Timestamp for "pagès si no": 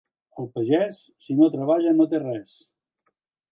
0.55-1.51